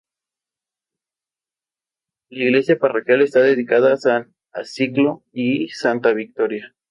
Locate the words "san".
3.97-4.33